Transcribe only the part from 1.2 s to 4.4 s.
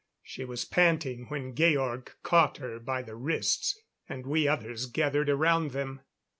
when Georg caught her by the wrists, and